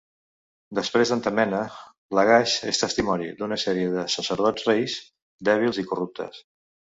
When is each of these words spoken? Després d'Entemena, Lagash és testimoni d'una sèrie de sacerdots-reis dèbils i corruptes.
Després 0.77 1.09
d'Entemena, 1.11 1.59
Lagash 2.19 2.55
és 2.71 2.81
testimoni 2.85 3.29
d'una 3.43 3.59
sèrie 3.65 3.93
de 3.97 4.07
sacerdots-reis 4.15 4.97
dèbils 5.51 5.83
i 5.85 5.89
corruptes. 5.93 6.43